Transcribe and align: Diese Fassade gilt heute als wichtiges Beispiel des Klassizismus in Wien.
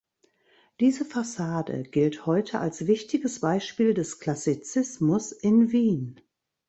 Diese 0.79 1.05
Fassade 1.05 1.83
gilt 1.83 2.25
heute 2.25 2.57
als 2.57 2.87
wichtiges 2.87 3.39
Beispiel 3.41 3.93
des 3.93 4.19
Klassizismus 4.19 5.31
in 5.31 5.71
Wien. 5.71 6.19